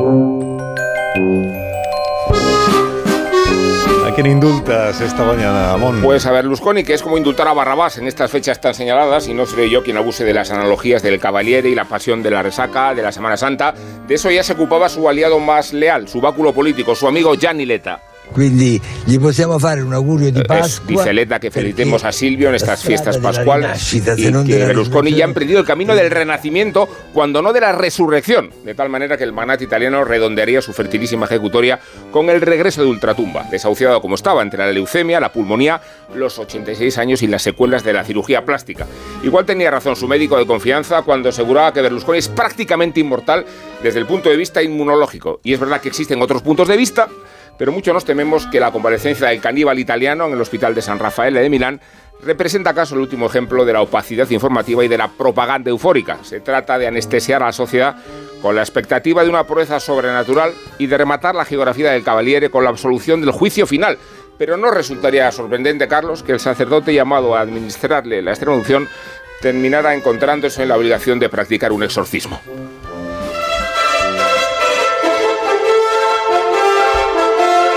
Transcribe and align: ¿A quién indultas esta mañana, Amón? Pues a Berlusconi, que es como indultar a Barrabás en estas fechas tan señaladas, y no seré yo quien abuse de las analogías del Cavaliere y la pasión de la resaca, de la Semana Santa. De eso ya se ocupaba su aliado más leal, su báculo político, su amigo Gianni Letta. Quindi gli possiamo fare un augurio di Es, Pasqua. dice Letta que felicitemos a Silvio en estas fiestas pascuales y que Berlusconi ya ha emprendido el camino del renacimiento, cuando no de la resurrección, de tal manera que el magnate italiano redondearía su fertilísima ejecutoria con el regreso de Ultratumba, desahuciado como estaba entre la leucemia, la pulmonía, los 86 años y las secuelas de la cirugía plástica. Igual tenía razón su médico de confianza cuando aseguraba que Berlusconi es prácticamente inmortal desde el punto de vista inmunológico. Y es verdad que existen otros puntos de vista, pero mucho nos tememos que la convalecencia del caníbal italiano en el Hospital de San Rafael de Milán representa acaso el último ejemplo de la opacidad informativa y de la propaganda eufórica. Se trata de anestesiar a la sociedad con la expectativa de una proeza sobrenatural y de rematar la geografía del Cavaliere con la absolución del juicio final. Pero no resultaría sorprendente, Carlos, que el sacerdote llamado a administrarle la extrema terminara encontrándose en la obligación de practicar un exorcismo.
¿A 0.00 0.04
quién 4.14 4.26
indultas 4.28 5.00
esta 5.00 5.24
mañana, 5.24 5.72
Amón? 5.72 6.02
Pues 6.04 6.24
a 6.24 6.30
Berlusconi, 6.30 6.84
que 6.84 6.94
es 6.94 7.02
como 7.02 7.18
indultar 7.18 7.48
a 7.48 7.52
Barrabás 7.52 7.98
en 7.98 8.06
estas 8.06 8.30
fechas 8.30 8.60
tan 8.60 8.74
señaladas, 8.74 9.26
y 9.26 9.34
no 9.34 9.44
seré 9.44 9.68
yo 9.68 9.82
quien 9.82 9.96
abuse 9.96 10.24
de 10.24 10.34
las 10.34 10.52
analogías 10.52 11.02
del 11.02 11.18
Cavaliere 11.18 11.68
y 11.68 11.74
la 11.74 11.86
pasión 11.86 12.22
de 12.22 12.30
la 12.30 12.44
resaca, 12.44 12.94
de 12.94 13.02
la 13.02 13.10
Semana 13.10 13.36
Santa. 13.36 13.74
De 14.06 14.14
eso 14.14 14.30
ya 14.30 14.44
se 14.44 14.52
ocupaba 14.52 14.88
su 14.88 15.08
aliado 15.08 15.40
más 15.40 15.72
leal, 15.72 16.06
su 16.06 16.20
báculo 16.20 16.52
político, 16.52 16.94
su 16.94 17.08
amigo 17.08 17.34
Gianni 17.34 17.66
Letta. 17.66 18.00
Quindi 18.32 18.80
gli 19.06 19.18
possiamo 19.18 19.58
fare 19.58 19.80
un 19.80 19.92
augurio 19.92 20.30
di 20.30 20.40
Es, 20.40 20.46
Pasqua. 20.46 20.86
dice 20.86 21.12
Letta 21.12 21.40
que 21.40 21.50
felicitemos 21.50 22.04
a 22.04 22.12
Silvio 22.12 22.48
en 22.48 22.54
estas 22.54 22.82
fiestas 22.82 23.18
pascuales 23.18 23.94
y 23.94 24.00
que 24.00 24.64
Berlusconi 24.66 25.12
ya 25.12 25.24
ha 25.24 25.28
emprendido 25.28 25.60
el 25.60 25.66
camino 25.66 25.94
del 25.94 26.10
renacimiento, 26.10 26.88
cuando 27.12 27.42
no 27.42 27.52
de 27.52 27.60
la 27.60 27.72
resurrección, 27.72 28.50
de 28.64 28.74
tal 28.74 28.88
manera 28.88 29.16
que 29.16 29.24
el 29.24 29.32
magnate 29.32 29.64
italiano 29.64 30.04
redondearía 30.04 30.62
su 30.62 30.72
fertilísima 30.72 31.26
ejecutoria 31.26 31.80
con 32.10 32.30
el 32.30 32.40
regreso 32.40 32.82
de 32.82 32.88
Ultratumba, 32.88 33.44
desahuciado 33.50 34.00
como 34.00 34.14
estaba 34.14 34.42
entre 34.42 34.58
la 34.58 34.72
leucemia, 34.72 35.20
la 35.20 35.32
pulmonía, 35.32 35.80
los 36.14 36.38
86 36.38 36.98
años 36.98 37.22
y 37.22 37.26
las 37.26 37.42
secuelas 37.42 37.84
de 37.84 37.92
la 37.92 38.04
cirugía 38.04 38.44
plástica. 38.44 38.86
Igual 39.22 39.46
tenía 39.46 39.70
razón 39.70 39.96
su 39.96 40.06
médico 40.06 40.36
de 40.38 40.46
confianza 40.46 41.02
cuando 41.02 41.30
aseguraba 41.30 41.72
que 41.72 41.82
Berlusconi 41.82 42.18
es 42.18 42.28
prácticamente 42.28 43.00
inmortal 43.00 43.44
desde 43.82 43.98
el 43.98 44.06
punto 44.06 44.28
de 44.28 44.36
vista 44.36 44.62
inmunológico. 44.62 45.40
Y 45.42 45.52
es 45.54 45.60
verdad 45.60 45.80
que 45.80 45.88
existen 45.88 46.20
otros 46.22 46.42
puntos 46.42 46.68
de 46.68 46.76
vista, 46.76 47.08
pero 47.58 47.72
mucho 47.72 47.92
nos 47.92 48.04
tememos 48.04 48.46
que 48.46 48.60
la 48.60 48.70
convalecencia 48.70 49.28
del 49.28 49.40
caníbal 49.40 49.78
italiano 49.78 50.26
en 50.26 50.32
el 50.32 50.40
Hospital 50.40 50.74
de 50.74 50.80
San 50.80 50.98
Rafael 50.98 51.34
de 51.34 51.50
Milán 51.50 51.80
representa 52.22 52.70
acaso 52.70 52.94
el 52.94 53.00
último 53.00 53.26
ejemplo 53.26 53.64
de 53.64 53.72
la 53.72 53.82
opacidad 53.82 54.30
informativa 54.30 54.84
y 54.84 54.88
de 54.88 54.98
la 54.98 55.08
propaganda 55.08 55.70
eufórica. 55.70 56.18
Se 56.22 56.40
trata 56.40 56.78
de 56.78 56.86
anestesiar 56.86 57.42
a 57.42 57.46
la 57.46 57.52
sociedad 57.52 57.96
con 58.40 58.54
la 58.54 58.62
expectativa 58.62 59.22
de 59.22 59.30
una 59.30 59.44
proeza 59.44 59.80
sobrenatural 59.80 60.52
y 60.78 60.86
de 60.86 60.98
rematar 60.98 61.34
la 61.34 61.44
geografía 61.44 61.90
del 61.90 62.04
Cavaliere 62.04 62.50
con 62.50 62.64
la 62.64 62.70
absolución 62.70 63.20
del 63.20 63.32
juicio 63.32 63.66
final. 63.66 63.98
Pero 64.38 64.56
no 64.56 64.70
resultaría 64.70 65.30
sorprendente, 65.32 65.88
Carlos, 65.88 66.22
que 66.22 66.32
el 66.32 66.40
sacerdote 66.40 66.94
llamado 66.94 67.34
a 67.34 67.40
administrarle 67.40 68.22
la 68.22 68.30
extrema 68.30 68.62
terminara 69.40 69.94
encontrándose 69.94 70.62
en 70.62 70.68
la 70.68 70.76
obligación 70.76 71.18
de 71.18 71.28
practicar 71.28 71.72
un 71.72 71.82
exorcismo. 71.82 72.40